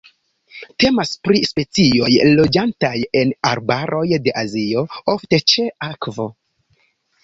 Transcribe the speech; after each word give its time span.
Temas 0.83 1.11
pri 1.27 1.41
specioj 1.49 2.09
loĝantaj 2.41 2.93
en 3.23 3.37
arbaroj 3.53 4.03
de 4.27 4.37
Azio, 4.45 4.89
ofte 5.19 5.45
ĉe 5.55 5.73
akvo. 5.95 6.33